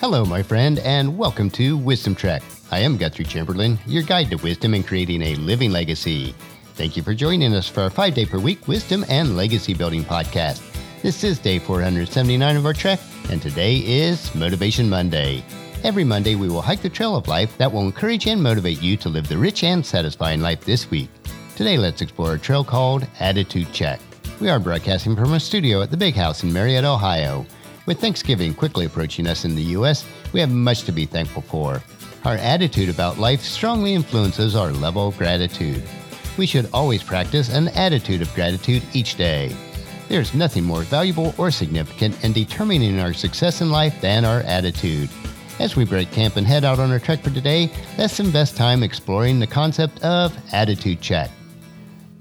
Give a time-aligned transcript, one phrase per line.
[0.00, 2.42] Hello, my friend, and welcome to Wisdom Trek.
[2.70, 6.34] I am Guthrie Chamberlain, your guide to wisdom and creating a living legacy.
[6.72, 10.02] Thank you for joining us for our five day per week wisdom and legacy building
[10.02, 10.62] podcast.
[11.02, 12.98] This is day 479 of our trek,
[13.28, 15.44] and today is Motivation Monday.
[15.84, 18.96] Every Monday, we will hike the trail of life that will encourage and motivate you
[18.96, 21.10] to live the rich and satisfying life this week.
[21.56, 24.00] Today, let's explore a trail called Attitude Check.
[24.40, 27.44] We are broadcasting from a studio at the Big House in Marietta, Ohio.
[27.86, 31.82] With Thanksgiving quickly approaching us in the U.S., we have much to be thankful for.
[32.24, 35.82] Our attitude about life strongly influences our level of gratitude.
[36.36, 39.56] We should always practice an attitude of gratitude each day.
[40.08, 45.08] There's nothing more valuable or significant in determining our success in life than our attitude.
[45.58, 48.82] As we break camp and head out on our trek for today, let's invest time
[48.82, 51.30] exploring the concept of attitude check.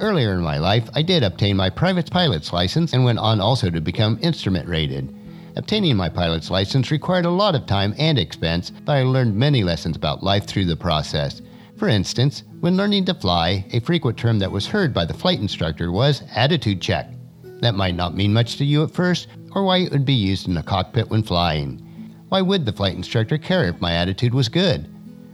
[0.00, 3.70] Earlier in my life, I did obtain my private pilot's license and went on also
[3.70, 5.12] to become instrument rated.
[5.58, 9.64] Obtaining my pilot's license required a lot of time and expense, but I learned many
[9.64, 11.42] lessons about life through the process.
[11.76, 15.40] For instance, when learning to fly, a frequent term that was heard by the flight
[15.40, 17.10] instructor was attitude check.
[17.42, 20.46] That might not mean much to you at first, or why it would be used
[20.46, 22.14] in the cockpit when flying.
[22.28, 24.88] Why would the flight instructor care if my attitude was good?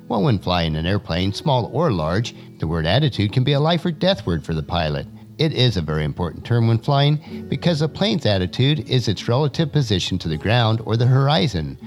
[0.09, 3.85] Well, when flying an airplane, small or large, the word attitude can be a life
[3.85, 5.07] or death word for the pilot.
[5.39, 9.73] It is a very important term when flying because a plane's attitude is its relative
[9.73, 11.79] position to the ground or the horizon.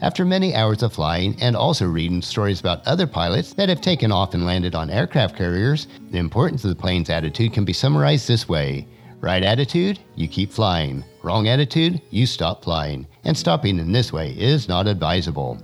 [0.00, 4.12] After many hours of flying and also reading stories about other pilots that have taken
[4.12, 8.28] off and landed on aircraft carriers, the importance of the plane's attitude can be summarized
[8.28, 8.86] this way
[9.20, 11.02] Right attitude, you keep flying.
[11.22, 13.06] Wrong attitude, you stop flying.
[13.24, 15.58] And stopping in this way is not advisable.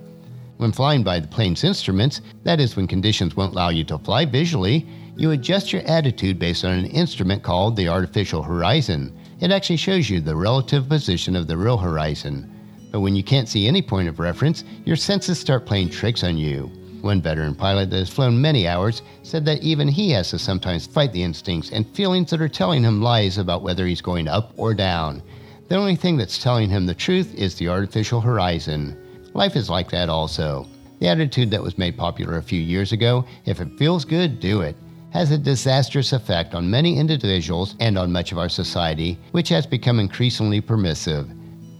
[0.56, 4.24] When flying by the plane's instruments, that is, when conditions won't allow you to fly
[4.24, 9.14] visually, you adjust your attitude based on an instrument called the artificial horizon.
[9.40, 12.48] It actually shows you the relative position of the real horizon.
[12.90, 16.38] But when you can't see any point of reference, your senses start playing tricks on
[16.38, 16.70] you.
[17.02, 20.86] One veteran pilot that has flown many hours said that even he has to sometimes
[20.86, 24.52] fight the instincts and feelings that are telling him lies about whether he's going up
[24.56, 25.22] or down.
[25.68, 28.96] The only thing that's telling him the truth is the artificial horizon.
[29.34, 30.66] Life is like that also.
[31.00, 34.60] The attitude that was made popular a few years ago, if it feels good, do
[34.60, 34.76] it
[35.12, 39.66] has a disastrous effect on many individuals and on much of our society, which has
[39.66, 41.30] become increasingly permissive.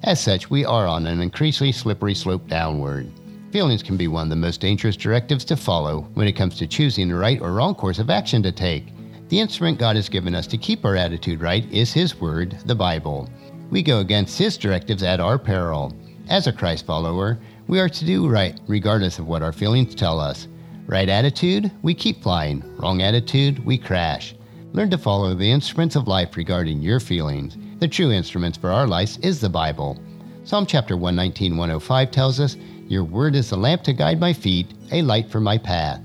[0.04, 3.10] As such, we are on an increasingly slippery slope downward.
[3.50, 6.66] Feelings can be one of the most dangerous directives to follow when it comes to
[6.66, 8.86] choosing the right or wrong course of action to take.
[9.28, 12.74] The instrument God has given us to keep our attitude right is His Word, the
[12.74, 13.30] Bible.
[13.70, 15.94] We go against His directives at our peril.
[16.28, 20.20] As a Christ follower, we are to do right regardless of what our feelings tell
[20.20, 20.48] us.
[20.92, 22.62] Right attitude, we keep flying.
[22.76, 24.34] Wrong attitude, we crash.
[24.74, 27.56] Learn to follow the instruments of life regarding your feelings.
[27.78, 29.98] The true instruments for our lives is the Bible.
[30.44, 32.58] Psalm chapter 119, 105 tells us,
[32.88, 36.02] Your word is a lamp to guide my feet, a light for my path.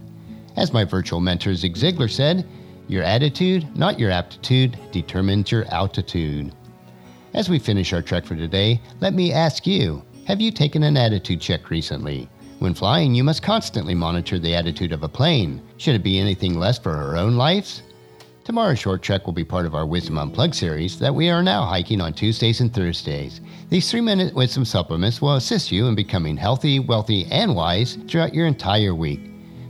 [0.55, 2.47] As my virtual mentor Zig Ziglar said,
[2.87, 6.53] Your attitude, not your aptitude, determines your altitude.
[7.33, 10.95] As we finish our trek for today, let me ask you Have you taken an
[10.95, 12.29] attitude check recently?
[12.59, 15.61] When flying, you must constantly monitor the attitude of a plane.
[15.77, 17.83] Should it be anything less for our own lives?
[18.45, 21.65] Tomorrow's short trek will be part of our Wisdom Unplugged series that we are now
[21.65, 23.41] hiking on Tuesdays and Thursdays.
[23.69, 28.33] These three minute wisdom supplements will assist you in becoming healthy, wealthy, and wise throughout
[28.33, 29.19] your entire week.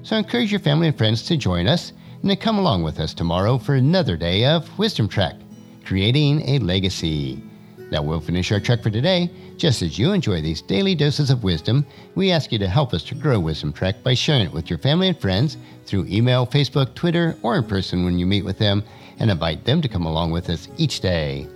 [0.03, 3.13] So encourage your family and friends to join us and to come along with us
[3.13, 5.35] tomorrow for another day of Wisdom Trek,
[5.83, 7.43] creating a legacy.
[7.89, 9.31] That will finish our trek for today.
[9.55, 13.03] Just as you enjoy these daily doses of wisdom, we ask you to help us
[13.03, 16.93] to grow Wisdom Trek by sharing it with your family and friends through email, Facebook,
[16.95, 18.83] Twitter, or in person when you meet with them,
[19.19, 21.47] and invite them to come along with us each day.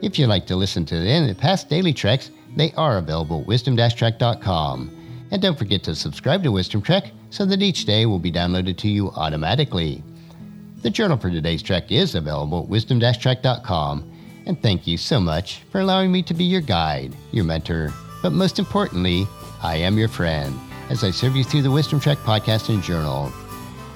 [0.00, 5.26] If you'd like to listen to the past daily treks, they are available at wisdom-trek.com.
[5.30, 8.78] And don't forget to subscribe to Wisdom Trek so that each day will be downloaded
[8.78, 10.02] to you automatically.
[10.82, 14.12] The journal for today's trek is available at wisdom-trek.com
[14.46, 17.92] and thank you so much for allowing me to be your guide, your mentor,
[18.22, 19.26] but most importantly,
[19.62, 20.58] I am your friend
[20.90, 23.32] as I serve you through the Wisdom Trek podcast and journal.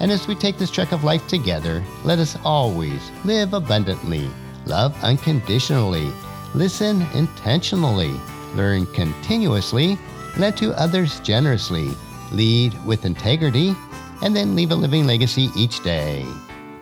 [0.00, 4.28] And as we take this trek of life together, let us always live abundantly,
[4.66, 6.10] love unconditionally,
[6.54, 8.14] listen intentionally,
[8.54, 9.98] learn continuously,
[10.38, 11.90] lend to others generously,
[12.32, 13.74] lead with integrity,
[14.22, 16.24] and then leave a living legacy each day.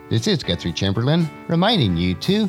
[0.09, 2.49] This is Guthrie Chamberlain reminding you to